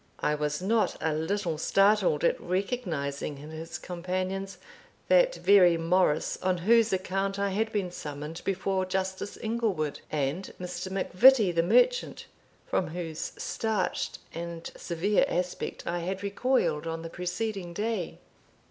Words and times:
I 0.17 0.33
was 0.33 0.63
not 0.63 0.95
a 0.99 1.13
little 1.13 1.59
startled 1.59 2.23
at 2.23 2.41
recognising 2.41 3.37
in 3.37 3.51
his 3.51 3.77
companions 3.77 4.57
that 5.09 5.35
very 5.35 5.77
Morris 5.77 6.39
on 6.41 6.57
whose 6.65 6.91
account 6.91 7.37
I 7.37 7.51
had 7.51 7.71
been 7.71 7.91
summoned 7.91 8.41
before 8.43 8.83
Justice 8.83 9.37
Inglewood, 9.37 9.99
and 10.11 10.55
Mr. 10.59 10.89
MacVittie 10.91 11.53
the 11.53 11.61
merchant, 11.61 12.25
from 12.65 12.87
whose 12.87 13.33
starched 13.37 14.17
and 14.33 14.71
severe 14.75 15.23
aspect 15.27 15.85
I 15.85 15.99
had 15.99 16.23
recoiled 16.23 16.87
on 16.87 17.03
the 17.03 17.09
preceding 17.11 17.71
day. 17.71 18.17